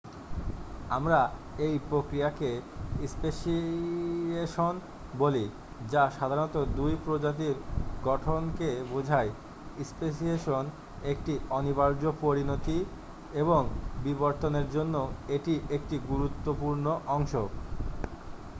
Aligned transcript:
আমরা 0.89 1.19
এই 1.59 1.75
প্রক্রিয়াকে 1.89 2.49
স্পেশিয়েশন 3.07 4.73
বলি 5.17 5.45
যা 5.91 6.03
সাধারণত 6.09 6.55
নতুন 6.63 6.91
প্রজাতির 7.05 7.55
গঠনকে 8.03 8.69
বোঝায় 8.91 9.31
স্পেসিয়েশন 9.83 10.63
একটি 11.03 11.33
অনিবার্য 11.49 12.03
পরিণতি 12.21 12.77
এবং 13.33 13.61
বিবর্তনের 14.03 14.67
জন্য 14.71 14.95
এটি 15.29 15.53
একটি 15.69 15.95
গুরুত্বপূর্ণ 16.09 16.85
অংশ 17.07 17.33